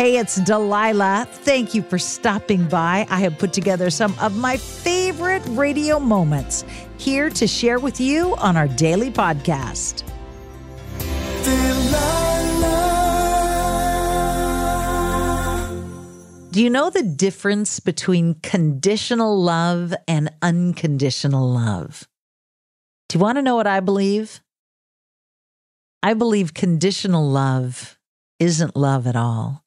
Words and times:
Hey, 0.00 0.16
it's 0.16 0.36
Delilah. 0.36 1.28
Thank 1.30 1.74
you 1.74 1.82
for 1.82 1.98
stopping 1.98 2.64
by. 2.68 3.06
I 3.10 3.20
have 3.20 3.36
put 3.36 3.52
together 3.52 3.90
some 3.90 4.18
of 4.18 4.34
my 4.34 4.56
favorite 4.56 5.42
radio 5.48 5.98
moments 5.98 6.64
here 6.96 7.28
to 7.28 7.46
share 7.46 7.78
with 7.78 8.00
you 8.00 8.34
on 8.36 8.56
our 8.56 8.66
daily 8.66 9.10
podcast. 9.10 10.02
Do 16.50 16.62
you 16.62 16.70
know 16.70 16.88
the 16.88 17.02
difference 17.02 17.78
between 17.78 18.36
conditional 18.36 19.38
love 19.38 19.92
and 20.08 20.30
unconditional 20.40 21.46
love? 21.46 22.08
Do 23.10 23.18
you 23.18 23.22
want 23.22 23.36
to 23.36 23.42
know 23.42 23.56
what 23.56 23.66
I 23.66 23.80
believe? 23.80 24.40
I 26.02 26.14
believe 26.14 26.54
conditional 26.54 27.28
love 27.28 27.98
isn't 28.38 28.74
love 28.74 29.06
at 29.06 29.14
all. 29.14 29.62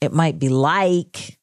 It 0.00 0.12
might 0.12 0.38
be 0.38 0.48
like, 0.48 1.38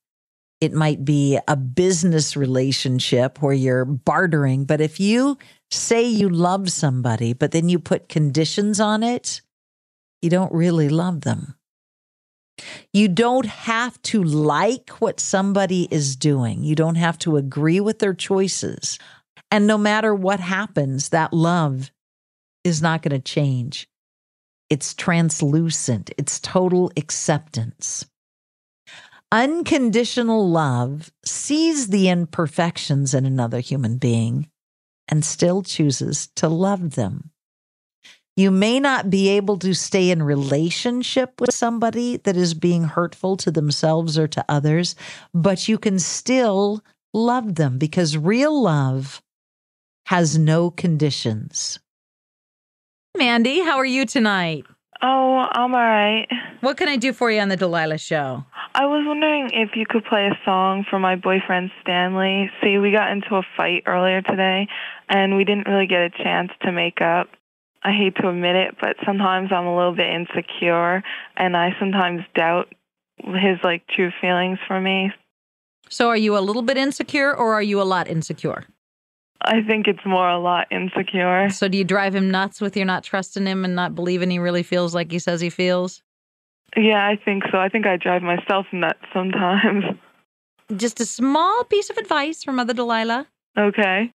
it 0.62 0.74
might 0.74 1.04
be 1.04 1.38
a 1.48 1.56
business 1.56 2.36
relationship 2.36 3.42
where 3.42 3.54
you're 3.54 3.86
bartering. 3.86 4.66
But 4.66 4.82
if 4.82 5.00
you 5.00 5.38
say 5.70 6.04
you 6.04 6.30
love 6.30 6.72
somebody, 6.72 7.34
but 7.34 7.52
then 7.52 7.70
you 7.70 7.80
put 7.80 8.10
conditions 8.10 8.80
on 8.80 9.04
it, 9.04 9.42
you 10.22 10.30
don't 10.30 10.54
really 10.54 10.90
love 10.90 11.22
them. 11.22 11.56
You 12.94 13.10
don't 13.10 13.46
have 13.46 14.02
to 14.04 14.24
like 14.24 14.90
what 15.02 15.20
somebody 15.20 15.90
is 15.92 16.16
doing. 16.16 16.64
You 16.64 16.76
don't 16.76 16.96
have 16.96 17.20
to 17.20 17.36
agree 17.36 17.82
with 17.82 18.00
their 18.00 18.14
choices. 18.14 18.98
And 19.52 19.68
no 19.68 19.78
matter 19.78 20.16
what 20.16 20.40
happens, 20.40 21.10
that 21.10 21.34
love 21.34 21.92
is 22.64 22.82
not 22.82 23.02
going 23.02 23.12
to 23.12 23.20
change. 23.20 23.88
It's 24.70 24.94
translucent, 24.94 26.12
it's 26.18 26.40
total 26.40 26.92
acceptance. 26.98 28.06
Unconditional 29.32 30.50
love 30.50 31.12
sees 31.26 31.88
the 31.88 32.10
imperfections 32.10 33.14
in 33.14 33.26
another 33.26 33.60
human 33.60 33.98
being 33.98 34.48
and 35.08 35.26
still 35.26 35.62
chooses 35.62 36.30
to 36.36 36.48
love 36.48 36.96
them. 36.96 37.32
You 38.38 38.52
may 38.52 38.80
not 38.82 39.10
be 39.10 39.30
able 39.30 39.58
to 39.60 39.74
stay 39.74 40.12
in 40.12 40.22
relationship 40.22 41.40
with 41.40 41.54
somebody 41.54 42.18
that 42.18 42.36
is 42.36 42.54
being 42.54 42.84
hurtful 42.84 43.38
to 43.38 43.52
themselves 43.52 44.18
or 44.18 44.28
to 44.28 44.46
others, 44.50 44.96
but 45.34 45.68
you 45.70 45.78
can 45.78 46.00
still 46.00 46.84
love 47.14 47.56
them 47.56 47.78
because 47.78 48.18
real 48.18 48.62
love 48.62 49.22
has 50.08 50.38
no 50.38 50.70
conditions. 50.70 51.80
Mandy, 53.18 53.62
how 53.62 53.78
are 53.78 53.86
you 53.86 54.06
tonight? 54.06 54.66
Oh, 55.02 55.46
I'm 55.52 55.74
all 55.74 55.80
right. 55.80 56.28
What 56.62 56.78
can 56.78 56.88
I 56.88 56.96
do 56.96 57.14
for 57.14 57.30
you 57.30 57.40
on 57.42 57.50
the 57.50 57.58
Delilah 57.58 57.98
show? 57.98 58.44
I 58.74 58.86
was 58.86 59.04
wondering 59.06 59.52
if 59.54 59.76
you 59.76 59.86
could 59.88 60.06
play 60.06 60.28
a 60.28 60.40
song 60.46 60.86
for 60.90 61.00
my 61.00 61.16
boyfriend 61.16 61.72
Stanley. 61.82 62.50
See, 62.62 62.78
we 62.78 62.92
got 62.92 63.12
into 63.12 63.36
a 63.36 63.44
fight 63.56 63.84
earlier 63.86 64.22
today, 64.22 64.68
and 65.10 65.38
we 65.38 65.44
didn't 65.44 65.68
really 65.68 65.88
get 65.88 66.02
a 66.02 66.10
chance 66.10 66.52
to 66.64 66.72
make 66.72 67.02
up. 67.02 67.28
I 67.84 67.92
hate 67.92 68.16
to 68.18 68.30
admit 68.30 68.56
it, 68.56 68.76
but 68.82 68.96
sometimes 69.06 69.52
I'm 69.52 69.66
a 69.68 69.76
little 69.76 69.96
bit 69.96 70.08
insecure, 70.08 71.04
and 71.38 71.56
I 71.56 71.70
sometimes 71.80 72.22
doubt 72.36 72.74
his 73.18 73.60
like 73.64 73.86
true 73.88 74.12
feelings 74.22 74.58
for 74.68 74.82
me. 74.82 75.12
So, 75.90 76.08
are 76.10 76.18
you 76.18 76.38
a 76.38 76.40
little 76.40 76.64
bit 76.64 76.78
insecure 76.78 77.34
or 77.34 77.54
are 77.54 77.62
you 77.62 77.80
a 77.80 77.84
lot 77.84 78.08
insecure? 78.08 78.66
I 79.46 79.62
think 79.62 79.88
it's 79.88 80.06
more 80.06 80.30
a 80.30 80.40
lot 80.40 80.68
insecure. 80.72 81.50
So, 81.50 81.68
do 81.68 81.78
you 81.78 81.84
drive 81.84 82.16
him 82.16 82.30
nuts 82.30 82.62
with 82.62 82.76
you 82.76 82.86
not 82.86 83.04
trusting 83.04 83.46
him 83.46 83.64
and 83.66 83.76
not 83.76 83.96
believing 83.96 84.30
he 84.30 84.40
really 84.40 84.64
feels 84.64 84.96
like 84.96 85.12
he 85.12 85.20
says 85.20 85.42
he 85.42 85.50
feels? 85.50 86.02
Yeah, 86.76 87.08
I 87.08 87.16
think 87.24 87.44
so. 87.52 87.58
I 87.58 87.70
think 87.70 87.88
I 87.88 87.98
drive 87.98 88.22
myself 88.22 88.66
nuts 88.74 89.00
sometimes. 89.14 89.86
Just 90.76 91.00
a 91.00 91.06
small 91.06 91.64
piece 91.66 91.90
of 91.90 91.98
advice 91.98 92.44
from 92.44 92.56
Mother 92.56 92.74
Delilah. 92.74 93.28
Okay. 93.58 94.12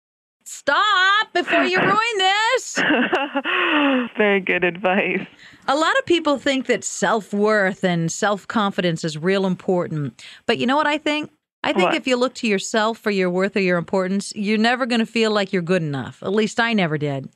Stop 0.45 1.33
before 1.35 1.65
you 1.65 1.79
ruin 1.83 2.19
this. 2.19 2.79
Very 4.17 4.41
good 4.41 4.63
advice. 4.63 5.27
A 5.67 5.75
lot 5.75 5.99
of 5.99 6.07
people 6.07 6.39
think 6.39 6.67
that 6.67 6.85
self 6.85 7.35
worth 7.35 7.83
and 7.83 8.11
self 8.13 8.47
confidence 8.47 9.03
is 9.03 9.19
real 9.19 9.45
important. 9.45 10.25
But 10.47 10.59
you 10.59 10.67
know 10.67 10.77
what 10.77 10.87
I 10.87 10.99
think? 10.99 11.33
I 11.67 11.73
think 11.73 11.91
What? 11.91 11.95
if 11.97 12.07
you 12.07 12.17
look 12.17 12.35
to 12.35 12.47
yourself 12.47 12.97
for 12.99 13.11
your 13.11 13.29
worth 13.29 13.57
or 13.57 13.61
your 13.61 13.77
importance, 13.77 14.33
you're 14.37 14.57
never 14.57 14.87
going 14.87 15.01
to 15.01 15.07
feel 15.07 15.33
like 15.33 15.53
you're 15.53 15.63
good 15.63 15.83
enough. 15.83 16.23
At 16.23 16.33
least 16.33 16.61
I 16.61 16.73
never 16.73 16.97
did. 16.97 17.29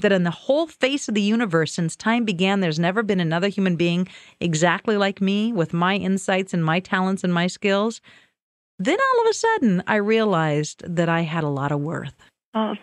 That 0.00 0.12
in 0.12 0.24
the 0.24 0.30
whole 0.30 0.66
face 0.66 1.08
of 1.08 1.14
the 1.14 1.20
universe, 1.22 1.74
since 1.74 1.94
time 1.94 2.24
began, 2.24 2.60
there's 2.60 2.78
never 2.78 3.02
been 3.02 3.20
another 3.20 3.48
human 3.48 3.76
being 3.76 4.08
exactly 4.40 4.96
like 4.96 5.20
me 5.20 5.52
with 5.52 5.72
my 5.74 5.96
insights 5.96 6.54
and 6.54 6.64
my 6.64 6.80
talents 6.80 7.22
and 7.22 7.34
my 7.34 7.46
skills. 7.46 8.00
Then 8.78 8.98
all 8.98 9.20
of 9.22 9.30
a 9.30 9.34
sudden, 9.34 9.82
I 9.86 9.96
realized 9.96 10.82
that 10.96 11.08
I 11.08 11.22
had 11.22 11.44
a 11.44 11.48
lot 11.48 11.70
of 11.72 11.80
worth. 11.80 12.14
Oh, 12.54 12.74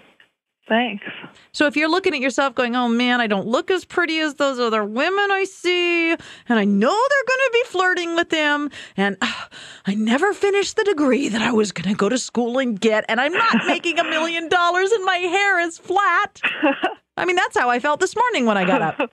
thanks. 0.68 1.06
So 1.52 1.68
if 1.68 1.76
you're 1.76 1.90
looking 1.90 2.14
at 2.14 2.20
yourself 2.20 2.56
going, 2.56 2.76
oh 2.76 2.88
man, 2.88 3.22
I 3.22 3.28
don't 3.28 3.48
look 3.48 3.70
as 3.72 3.86
pretty 3.86 4.20
as 4.20 4.36
those 4.36 4.60
other 4.60 4.84
women 4.84 5.32
I 5.32 5.44
see, 5.44 6.12
and 6.12 6.20
I 6.50 6.66
know 6.66 6.90
they're 6.90 7.28
going 7.28 7.40
to 7.40 7.50
be 7.54 7.64
flirting 7.66 8.16
with 8.16 8.30
them, 8.30 8.70
and 8.98 9.18
ah, 9.22 9.50
I 9.86 9.96
never 9.96 10.34
finished 10.34 10.76
the 10.76 10.84
degree 10.84 11.30
that 11.30 11.42
I 11.42 11.52
was 11.52 11.72
going 11.72 11.90
to 11.90 11.96
go 11.96 12.10
to 12.10 12.18
school 12.18 12.60
and 12.60 12.80
get, 12.80 13.06
and 13.08 13.20
I'm 13.20 13.34
not 13.34 13.66
making 13.66 14.00
a 14.00 14.04
million 14.04 14.50
dollars 14.50 14.92
and 14.92 15.04
my 15.06 15.18
hair 15.18 15.60
is 15.60 15.78
flat. 15.78 16.42
I 17.18 17.26
mean, 17.26 17.36
that's 17.36 17.58
how 17.58 17.70
I 17.70 17.80
felt 17.80 18.00
this 18.00 18.16
morning 18.16 18.46
when 18.46 18.58
I 18.58 18.66
got 18.66 18.82
up. 18.82 19.12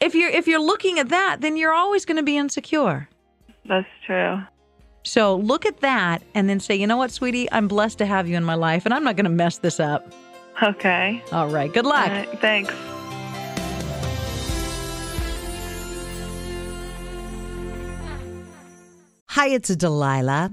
If 0.00 0.14
you're 0.14 0.30
if 0.30 0.46
you're 0.46 0.60
looking 0.60 0.98
at 0.98 1.08
that, 1.10 1.40
then 1.40 1.56
you're 1.56 1.72
always 1.72 2.04
going 2.04 2.16
to 2.16 2.22
be 2.22 2.36
insecure. 2.36 3.08
That's 3.66 3.86
true. 4.04 4.40
So 5.04 5.36
look 5.36 5.66
at 5.66 5.80
that 5.80 6.22
and 6.34 6.48
then 6.48 6.60
say, 6.60 6.74
you 6.74 6.86
know 6.86 6.96
what, 6.96 7.10
sweetie, 7.10 7.50
I'm 7.52 7.68
blessed 7.68 7.98
to 7.98 8.06
have 8.06 8.26
you 8.26 8.36
in 8.36 8.44
my 8.44 8.54
life, 8.54 8.84
and 8.84 8.94
I'm 8.94 9.04
not 9.04 9.16
going 9.16 9.24
to 9.24 9.30
mess 9.30 9.58
this 9.58 9.78
up. 9.78 10.12
Okay. 10.62 11.22
All 11.32 11.48
right, 11.48 11.72
good 11.72 11.86
luck. 11.86 12.08
Right, 12.08 12.40
thanks. 12.40 12.74
Hi, 19.30 19.48
it's 19.48 19.74
Delilah. 19.74 20.52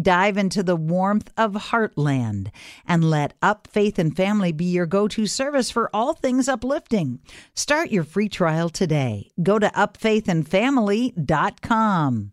Dive 0.00 0.36
into 0.36 0.62
the 0.62 0.76
warmth 0.76 1.32
of 1.38 1.54
Heartland 1.54 2.50
and 2.86 3.08
let 3.08 3.32
Up 3.40 3.66
Faith 3.66 3.98
and 3.98 4.14
Family 4.14 4.52
be 4.52 4.66
your 4.66 4.84
go 4.84 5.08
to 5.08 5.26
service 5.26 5.70
for 5.70 5.88
all 5.94 6.12
things 6.12 6.48
uplifting. 6.48 7.20
Start 7.54 7.90
your 7.90 8.04
free 8.04 8.28
trial 8.28 8.68
today. 8.68 9.30
Go 9.42 9.58
to 9.58 9.68
upfaithandfamily.com. 9.68 12.32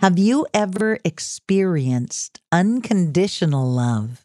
Have 0.00 0.18
you 0.18 0.46
ever 0.52 0.98
experienced 1.04 2.42
unconditional 2.52 3.70
love? 3.70 4.20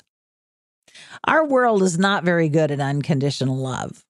Our 1.26 1.46
world 1.46 1.82
is 1.82 1.98
not 1.98 2.26
very 2.26 2.50
good 2.50 2.72
at 2.72 2.82
unconditional 2.82 3.56
love. 3.56 4.04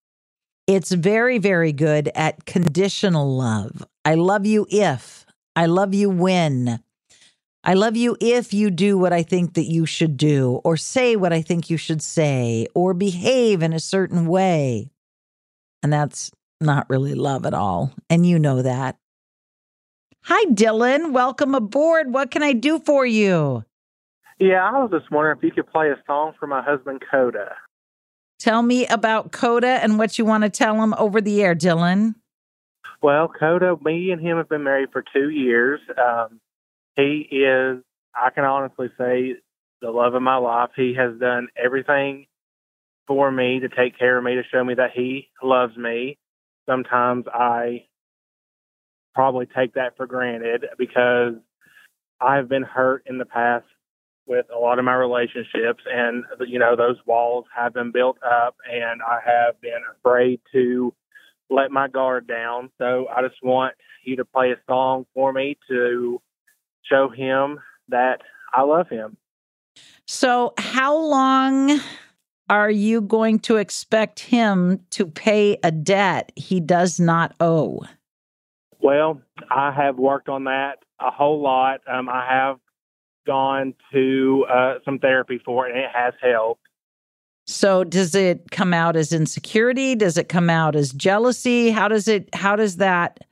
It's 0.65 0.91
very, 0.91 1.37
very 1.37 1.71
good 1.71 2.09
at 2.15 2.45
conditional 2.45 3.37
love. 3.37 3.85
I 4.03 4.15
love 4.15 4.47
you 4.47 4.65
if, 4.71 5.27
I 5.55 5.67
love 5.67 5.93
you 5.93 6.09
when. 6.09 6.81
I 7.63 7.73
love 7.73 7.97
you 7.97 8.15
if 8.21 8.53
you 8.53 8.71
do 8.71 8.97
what 8.97 9.11
I 9.11 9.21
think 9.21 9.55
that 9.55 9.65
you 9.65 9.85
should 9.85 10.15
do, 10.15 10.61
or 10.63 10.77
say 10.77 11.17
what 11.17 11.33
I 11.33 11.41
think 11.41 11.69
you 11.69 11.75
should 11.75 12.01
say, 12.01 12.67
or 12.73 12.93
behave 12.93 13.61
in 13.61 13.73
a 13.73 13.79
certain 13.79 14.27
way. 14.27 14.91
And 15.83 15.91
that's 15.91 16.31
not 16.61 16.89
really 16.89 17.15
love 17.15 17.45
at 17.45 17.53
all. 17.53 17.93
And 18.09 18.25
you 18.25 18.39
know 18.39 18.61
that. 18.61 18.97
Hi, 20.23 20.45
Dylan. 20.51 21.11
Welcome 21.11 21.53
aboard. 21.53 22.13
What 22.13 22.31
can 22.31 22.43
I 22.43 22.53
do 22.53 22.79
for 22.79 23.05
you? 23.05 23.65
Yeah, 24.39 24.63
I 24.63 24.81
was 24.81 24.91
just 24.91 25.11
wondering 25.11 25.37
if 25.37 25.43
you 25.43 25.51
could 25.51 25.69
play 25.69 25.89
a 25.89 26.01
song 26.07 26.33
for 26.39 26.47
my 26.47 26.61
husband, 26.61 27.01
Coda. 27.11 27.55
Tell 28.39 28.61
me 28.61 28.87
about 28.87 29.33
Coda 29.33 29.79
and 29.83 29.97
what 29.97 30.17
you 30.17 30.23
want 30.23 30.45
to 30.45 30.49
tell 30.49 30.81
him 30.81 30.93
over 30.97 31.19
the 31.19 31.43
air, 31.43 31.55
Dylan. 31.55 32.15
Well, 33.01 33.27
Coda, 33.27 33.75
me 33.83 34.11
and 34.11 34.21
him 34.21 34.37
have 34.37 34.47
been 34.47 34.63
married 34.63 34.89
for 34.93 35.03
two 35.13 35.29
years. 35.29 35.81
Um, 35.97 36.39
he 36.95 37.27
is, 37.31 37.83
I 38.15 38.29
can 38.31 38.43
honestly 38.43 38.89
say, 38.97 39.35
the 39.81 39.91
love 39.91 40.13
of 40.13 40.21
my 40.21 40.37
life. 40.37 40.71
He 40.75 40.95
has 40.95 41.19
done 41.19 41.47
everything 41.55 42.25
for 43.07 43.31
me 43.31 43.59
to 43.61 43.69
take 43.69 43.97
care 43.97 44.17
of 44.17 44.23
me, 44.23 44.35
to 44.35 44.43
show 44.51 44.63
me 44.63 44.75
that 44.75 44.91
he 44.93 45.29
loves 45.41 45.75
me. 45.77 46.17
Sometimes 46.67 47.25
I 47.33 47.85
probably 49.15 49.47
take 49.47 49.73
that 49.73 49.97
for 49.97 50.05
granted 50.05 50.65
because 50.77 51.33
I've 52.21 52.49
been 52.49 52.63
hurt 52.63 53.03
in 53.07 53.17
the 53.17 53.25
past 53.25 53.65
with 54.27 54.45
a 54.55 54.59
lot 54.59 54.77
of 54.77 54.85
my 54.85 54.93
relationships 54.93 55.83
and 55.91 56.23
you 56.47 56.59
know 56.59 56.75
those 56.75 56.97
walls 57.07 57.45
have 57.55 57.73
been 57.73 57.91
built 57.91 58.17
up 58.23 58.55
and 58.71 59.01
I 59.01 59.19
have 59.25 59.59
been 59.59 59.81
afraid 59.97 60.39
to 60.51 60.93
let 61.49 61.71
my 61.71 61.87
guard 61.87 62.27
down 62.27 62.69
so 62.77 63.07
I 63.07 63.23
just 63.23 63.41
want 63.41 63.73
you 64.05 64.15
to 64.17 64.25
play 64.25 64.51
a 64.51 64.57
song 64.69 65.07
for 65.15 65.33
me 65.33 65.57
to 65.67 66.21
show 66.89 67.09
him 67.09 67.59
that 67.89 68.21
I 68.53 68.63
love 68.63 68.89
him. 68.89 69.17
So, 70.05 70.53
how 70.57 70.97
long 70.97 71.79
are 72.49 72.71
you 72.71 73.01
going 73.01 73.39
to 73.39 73.57
expect 73.57 74.19
him 74.19 74.79
to 74.89 75.05
pay 75.05 75.57
a 75.63 75.71
debt 75.71 76.31
he 76.35 76.59
does 76.59 76.99
not 76.99 77.35
owe? 77.39 77.81
Well, 78.81 79.21
I 79.51 79.71
have 79.71 79.97
worked 79.97 80.29
on 80.29 80.45
that 80.45 80.79
a 80.99 81.11
whole 81.11 81.41
lot. 81.41 81.81
Um, 81.87 82.09
I 82.09 82.25
have 82.27 82.57
gone 83.27 83.73
to 83.93 84.45
uh, 84.51 84.75
some 84.83 84.99
therapy 84.99 85.39
for 85.43 85.67
it, 85.67 85.75
and 85.75 85.79
it 85.79 85.91
has 85.93 86.13
helped. 86.21 86.61
So, 87.45 87.83
does 87.83 88.15
it 88.15 88.51
come 88.51 88.73
out 88.73 88.95
as 88.95 89.11
insecurity? 89.11 89.95
Does 89.95 90.17
it 90.17 90.29
come 90.29 90.49
out 90.49 90.75
as 90.75 90.91
jealousy? 90.91 91.71
How 91.71 91.87
does 91.87 92.07
it? 92.07 92.33
How 92.33 92.55
does 92.55 92.77
that? 92.77 93.25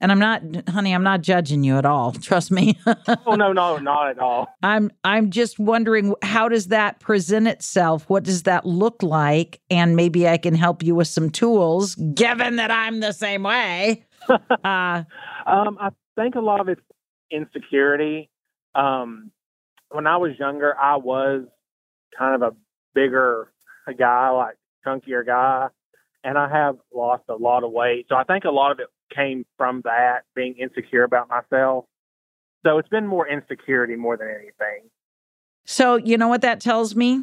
And 0.00 0.12
I'm 0.12 0.18
not, 0.18 0.42
honey, 0.68 0.94
I'm 0.94 1.02
not 1.02 1.22
judging 1.22 1.64
you 1.64 1.76
at 1.76 1.84
all. 1.84 2.12
Trust 2.20 2.50
me. 2.50 2.78
oh 3.26 3.34
no, 3.34 3.52
no, 3.52 3.78
not 3.78 4.10
at 4.10 4.18
all. 4.18 4.48
I'm 4.62 4.90
I'm 5.04 5.30
just 5.30 5.58
wondering 5.58 6.14
how 6.22 6.48
does 6.48 6.68
that 6.68 7.00
present 7.00 7.48
itself? 7.48 8.08
What 8.08 8.24
does 8.24 8.44
that 8.44 8.64
look 8.64 9.02
like? 9.02 9.60
And 9.70 9.96
maybe 9.96 10.28
I 10.28 10.38
can 10.38 10.54
help 10.54 10.82
you 10.82 10.94
with 10.94 11.08
some 11.08 11.30
tools, 11.30 11.94
given 11.94 12.56
that 12.56 12.70
I'm 12.70 13.00
the 13.00 13.12
same 13.12 13.42
way. 13.42 14.04
uh, 14.28 15.04
um, 15.46 15.78
I 15.80 15.90
think 16.16 16.34
a 16.34 16.40
lot 16.40 16.60
of 16.60 16.68
it's 16.68 16.82
insecurity. 17.30 18.30
Um, 18.74 19.30
when 19.90 20.06
I 20.06 20.18
was 20.18 20.32
younger, 20.38 20.76
I 20.76 20.96
was 20.96 21.44
kind 22.16 22.34
of 22.34 22.52
a 22.52 22.56
bigger 22.94 23.52
guy, 23.98 24.30
like 24.30 24.56
chunkier 24.86 25.24
guy, 25.24 25.68
and 26.22 26.36
I 26.36 26.48
have 26.48 26.76
lost 26.94 27.24
a 27.28 27.34
lot 27.34 27.64
of 27.64 27.72
weight. 27.72 28.06
So 28.08 28.14
I 28.14 28.24
think 28.24 28.44
a 28.44 28.50
lot 28.50 28.70
of 28.70 28.80
it 28.80 28.88
came 29.14 29.44
from 29.56 29.82
that 29.84 30.20
being 30.34 30.54
insecure 30.58 31.04
about 31.04 31.28
myself. 31.28 31.84
So 32.66 32.78
it's 32.78 32.88
been 32.88 33.06
more 33.06 33.28
insecurity 33.28 33.96
more 33.96 34.16
than 34.16 34.28
anything. 34.28 34.90
So, 35.64 35.96
you 35.96 36.16
know 36.16 36.28
what 36.28 36.42
that 36.42 36.60
tells 36.60 36.96
me? 36.96 37.22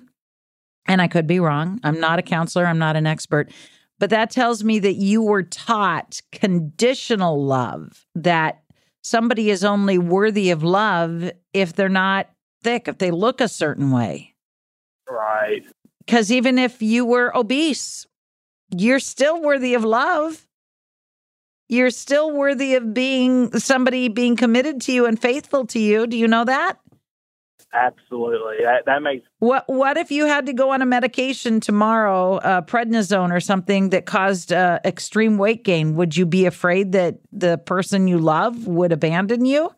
And 0.87 1.01
I 1.01 1.07
could 1.07 1.27
be 1.27 1.39
wrong. 1.39 1.79
I'm 1.83 1.99
not 1.99 2.19
a 2.19 2.21
counselor, 2.21 2.65
I'm 2.67 2.77
not 2.77 2.95
an 2.95 3.07
expert, 3.07 3.51
but 3.97 4.11
that 4.11 4.29
tells 4.29 4.63
me 4.63 4.79
that 4.79 4.95
you 4.95 5.21
were 5.21 5.43
taught 5.43 6.21
conditional 6.31 7.43
love, 7.43 8.05
that 8.13 8.61
somebody 9.01 9.49
is 9.49 9.63
only 9.63 9.97
worthy 9.97 10.51
of 10.51 10.63
love 10.63 11.31
if 11.53 11.73
they're 11.73 11.89
not 11.89 12.29
thick, 12.63 12.87
if 12.87 12.99
they 12.99 13.11
look 13.11 13.41
a 13.41 13.47
certain 13.47 13.91
way. 13.91 14.35
Right. 15.09 15.63
Because 16.05 16.31
even 16.31 16.59
if 16.59 16.81
you 16.81 17.05
were 17.05 17.35
obese, 17.35 18.05
you're 18.75 18.99
still 18.99 19.41
worthy 19.41 19.73
of 19.73 19.83
love 19.83 20.45
you're 21.67 21.89
still 21.89 22.31
worthy 22.31 22.75
of 22.75 22.93
being 22.93 23.51
somebody 23.59 24.07
being 24.07 24.35
committed 24.35 24.81
to 24.81 24.91
you 24.91 25.05
and 25.05 25.19
faithful 25.19 25.65
to 25.67 25.79
you. 25.79 26.07
Do 26.07 26.17
you 26.17 26.27
know 26.27 26.45
that? 26.45 26.79
Absolutely. 27.73 28.63
That 28.63 28.85
that 28.85 29.01
makes 29.01 29.27
What 29.39 29.65
what 29.67 29.97
if 29.97 30.09
you 30.09 30.25
had 30.25 30.45
to 30.45 30.53
go 30.53 30.71
on 30.71 30.81
a 30.81 30.85
medication 30.85 31.59
tomorrow, 31.59 32.35
uh, 32.37 32.61
prednisone 32.61 33.33
or 33.33 33.41
something 33.41 33.89
that 33.89 34.05
caused 34.05 34.53
uh, 34.53 34.79
extreme 34.85 35.37
weight 35.37 35.63
gain? 35.63 35.95
Would 35.95 36.15
you 36.15 36.25
be 36.25 36.45
afraid 36.45 36.93
that 36.93 37.19
the 37.33 37.57
person 37.57 38.07
you 38.07 38.17
love 38.17 38.65
would 38.65 38.93
abandon 38.93 39.45
you? 39.45 39.71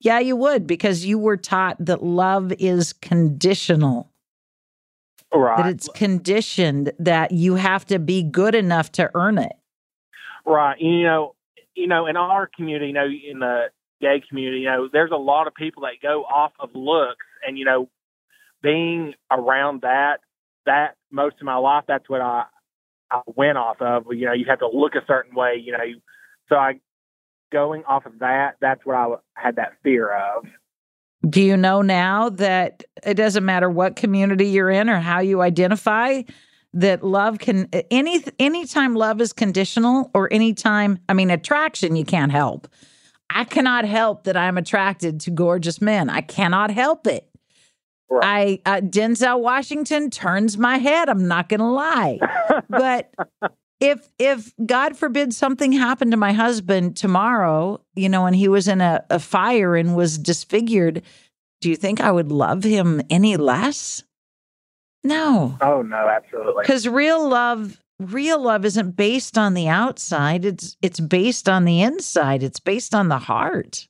Yeah, 0.00 0.18
you 0.18 0.36
would 0.36 0.66
because 0.66 1.04
you 1.04 1.18
were 1.18 1.36
taught 1.36 1.76
that 1.84 2.02
love 2.02 2.52
is 2.58 2.92
conditional. 2.92 4.10
Right. 5.32 5.56
That 5.56 5.66
it's 5.66 5.88
conditioned 5.88 6.92
that 6.98 7.32
you 7.32 7.56
have 7.56 7.84
to 7.86 7.98
be 7.98 8.22
good 8.22 8.54
enough 8.54 8.92
to 8.92 9.10
earn 9.14 9.38
it. 9.38 9.52
Right. 10.46 10.80
You 10.80 11.02
know, 11.04 11.34
you 11.74 11.86
know, 11.86 12.06
in 12.06 12.16
our 12.16 12.48
community, 12.54 12.88
you 12.88 12.92
know, 12.92 13.06
in 13.06 13.38
the 13.38 13.66
gay 14.00 14.22
community, 14.28 14.60
you 14.60 14.66
know, 14.66 14.88
there's 14.92 15.10
a 15.10 15.16
lot 15.16 15.46
of 15.46 15.54
people 15.54 15.82
that 15.82 16.02
go 16.02 16.22
off 16.24 16.52
of 16.60 16.70
looks 16.74 17.26
and, 17.46 17.58
you 17.58 17.64
know, 17.64 17.88
being 18.62 19.14
around 19.30 19.82
that, 19.82 20.18
that 20.66 20.96
most 21.10 21.36
of 21.40 21.44
my 21.44 21.56
life, 21.56 21.84
that's 21.86 22.08
what 22.08 22.20
I, 22.20 22.44
I 23.10 23.20
went 23.26 23.58
off 23.58 23.80
of. 23.80 24.06
You 24.10 24.26
know, 24.26 24.32
you 24.32 24.44
have 24.48 24.60
to 24.60 24.68
look 24.68 24.94
a 24.94 25.04
certain 25.06 25.34
way, 25.34 25.60
you 25.62 25.72
know, 25.72 25.78
so 26.48 26.56
I, 26.56 26.80
going 27.52 27.84
off 27.84 28.06
of 28.06 28.18
that, 28.18 28.56
that's 28.60 28.84
what 28.84 28.96
I 28.96 29.14
had 29.34 29.56
that 29.56 29.74
fear 29.82 30.12
of. 30.12 30.44
Do 31.28 31.40
you 31.40 31.56
know 31.56 31.82
now 31.82 32.28
that 32.30 32.84
it 33.02 33.14
doesn't 33.14 33.44
matter 33.44 33.70
what 33.70 33.96
community 33.96 34.46
you're 34.46 34.70
in 34.70 34.90
or 34.90 34.98
how 34.98 35.20
you 35.20 35.40
identify? 35.40 36.22
That 36.74 37.04
love 37.04 37.38
can 37.38 37.68
any 37.90 38.22
anytime 38.38 38.94
love 38.94 39.20
is 39.20 39.32
conditional 39.32 40.10
or 40.14 40.32
anytime 40.32 40.98
I 41.08 41.14
mean 41.14 41.30
attraction 41.30 41.96
you 41.96 42.04
can't 42.04 42.32
help. 42.32 42.68
I 43.30 43.44
cannot 43.44 43.84
help 43.84 44.24
that 44.24 44.36
I'm 44.36 44.58
attracted 44.58 45.20
to 45.20 45.30
gorgeous 45.30 45.80
men. 45.80 46.10
I 46.10 46.20
cannot 46.20 46.70
help 46.70 47.06
it. 47.06 47.28
Right. 48.10 48.60
I 48.66 48.76
uh, 48.78 48.80
Denzel 48.80 49.40
Washington 49.40 50.10
turns 50.10 50.58
my 50.58 50.78
head. 50.78 51.08
I'm 51.08 51.26
not 51.26 51.48
going 51.48 51.60
to 51.60 51.66
lie. 51.66 52.18
but 52.68 53.12
if 53.80 54.08
if 54.18 54.52
God 54.64 54.96
forbid 54.96 55.32
something 55.32 55.72
happened 55.72 56.10
to 56.10 56.16
my 56.16 56.32
husband 56.32 56.96
tomorrow, 56.96 57.80
you 57.94 58.08
know, 58.08 58.26
and 58.26 58.36
he 58.36 58.48
was 58.48 58.68
in 58.68 58.80
a, 58.80 59.04
a 59.10 59.18
fire 59.18 59.74
and 59.76 59.96
was 59.96 60.18
disfigured, 60.18 61.02
do 61.60 61.70
you 61.70 61.76
think 61.76 62.00
I 62.00 62.12
would 62.12 62.30
love 62.30 62.62
him 62.62 63.00
any 63.10 63.36
less? 63.36 64.02
No. 65.04 65.56
Oh 65.60 65.82
no, 65.82 66.08
absolutely. 66.08 66.62
Because 66.62 66.88
real 66.88 67.28
love, 67.28 67.78
real 68.00 68.42
love 68.42 68.64
isn't 68.64 68.96
based 68.96 69.36
on 69.36 69.54
the 69.54 69.68
outside. 69.68 70.44
It's 70.44 70.76
it's 70.82 70.98
based 70.98 71.48
on 71.48 71.64
the 71.66 71.82
inside. 71.82 72.42
It's 72.42 72.58
based 72.60 72.94
on 72.94 73.08
the 73.08 73.18
heart. 73.18 73.86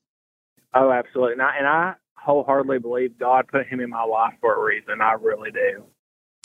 Oh, 0.74 0.90
absolutely. 0.90 1.34
And 1.34 1.42
I, 1.42 1.56
and 1.56 1.66
I 1.68 1.94
wholeheartedly 2.16 2.80
believe 2.80 3.16
God 3.18 3.46
put 3.46 3.66
him 3.68 3.80
in 3.80 3.90
my 3.90 4.02
life 4.02 4.34
for 4.40 4.54
a 4.56 4.64
reason. 4.66 5.00
I 5.00 5.12
really 5.12 5.52
do. 5.52 5.84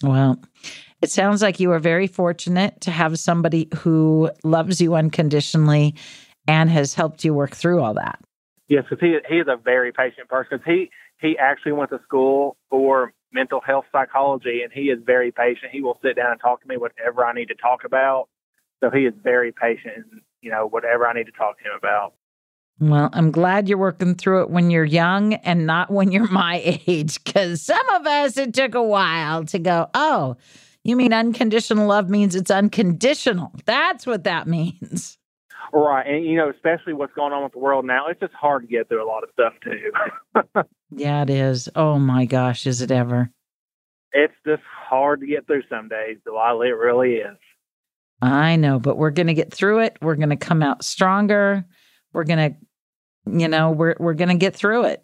Well, 0.03 0.39
It 1.01 1.09
sounds 1.09 1.41
like 1.41 1.59
you 1.59 1.71
are 1.71 1.79
very 1.79 2.07
fortunate 2.07 2.81
to 2.81 2.91
have 2.91 3.17
somebody 3.19 3.69
who 3.77 4.29
loves 4.43 4.81
you 4.81 4.95
unconditionally 4.95 5.95
and 6.47 6.69
has 6.69 6.93
helped 6.93 7.23
you 7.23 7.33
work 7.33 7.55
through 7.55 7.81
all 7.81 7.93
that. 7.93 8.19
Yes, 8.67 8.83
because 8.89 8.99
he 9.01 9.17
he 9.27 9.39
is 9.39 9.47
a 9.47 9.57
very 9.57 9.91
patient 9.91 10.27
person. 10.29 10.59
Because 10.59 10.65
he 10.65 10.89
he 11.19 11.37
actually 11.37 11.71
went 11.71 11.89
to 11.91 11.99
school 12.03 12.57
for 12.69 13.13
mental 13.31 13.61
health 13.61 13.85
psychology, 13.91 14.61
and 14.63 14.71
he 14.71 14.89
is 14.89 14.99
very 15.05 15.31
patient. 15.31 15.71
He 15.71 15.81
will 15.81 15.99
sit 16.01 16.15
down 16.15 16.31
and 16.31 16.41
talk 16.41 16.61
to 16.61 16.67
me 16.67 16.77
whatever 16.77 17.25
I 17.25 17.33
need 17.33 17.47
to 17.47 17.55
talk 17.55 17.83
about. 17.85 18.27
So 18.81 18.89
he 18.89 19.05
is 19.05 19.13
very 19.23 19.51
patient, 19.51 19.95
and 19.97 20.21
you 20.41 20.51
know 20.51 20.67
whatever 20.67 21.07
I 21.07 21.13
need 21.13 21.25
to 21.25 21.31
talk 21.31 21.57
to 21.59 21.63
him 21.65 21.73
about. 21.77 22.13
Well, 22.79 23.09
I'm 23.11 23.31
glad 23.31 23.67
you're 23.67 23.77
working 23.77 24.15
through 24.15 24.43
it 24.43 24.49
when 24.49 24.69
you're 24.69 24.85
young 24.85 25.33
and 25.33 25.67
not 25.67 25.91
when 25.91 26.11
you're 26.11 26.27
my 26.31 26.61
age, 26.87 27.23
because 27.23 27.61
some 27.61 27.89
of 27.89 28.07
us 28.07 28.37
it 28.37 28.53
took 28.53 28.75
a 28.75 28.83
while 28.83 29.43
to 29.45 29.59
go. 29.59 29.89
Oh, 29.93 30.37
you 30.83 30.95
mean 30.95 31.13
unconditional 31.13 31.87
love 31.87 32.09
means 32.09 32.35
it's 32.35 32.49
unconditional? 32.49 33.51
That's 33.65 34.07
what 34.07 34.23
that 34.23 34.47
means. 34.47 35.18
Right. 35.71 36.07
And, 36.07 36.25
you 36.25 36.37
know, 36.37 36.49
especially 36.49 36.93
what's 36.93 37.13
going 37.13 37.33
on 37.33 37.43
with 37.43 37.53
the 37.53 37.59
world 37.59 37.85
now, 37.85 38.07
it's 38.07 38.19
just 38.19 38.33
hard 38.33 38.63
to 38.63 38.67
get 38.67 38.87
through 38.87 39.05
a 39.05 39.07
lot 39.07 39.23
of 39.23 39.29
stuff, 39.33 39.53
too. 39.63 40.63
yeah, 40.95 41.21
it 41.21 41.29
is. 41.29 41.69
Oh, 41.75 41.99
my 41.99 42.25
gosh, 42.25 42.65
is 42.65 42.81
it 42.81 42.91
ever? 42.91 43.29
It's 44.11 44.33
just 44.45 44.63
hard 44.63 45.21
to 45.21 45.27
get 45.27 45.45
through 45.45 45.63
some 45.69 45.87
days, 45.87 46.17
Delilah. 46.25 46.65
It 46.67 46.71
really 46.71 47.15
is. 47.15 47.37
I 48.21 48.55
know, 48.55 48.79
but 48.79 48.97
we're 48.97 49.11
going 49.11 49.27
to 49.27 49.33
get 49.33 49.53
through 49.53 49.79
it. 49.79 49.97
We're 50.01 50.15
going 50.15 50.29
to 50.29 50.35
come 50.35 50.61
out 50.61 50.83
stronger. 50.83 51.65
We're 52.11 52.25
going 52.25 52.51
to, 52.51 53.39
you 53.39 53.47
know, 53.47 53.71
we're, 53.71 53.95
we're 53.99 54.15
going 54.15 54.29
to 54.29 54.35
get 54.35 54.55
through 54.55 54.85
it. 54.85 55.03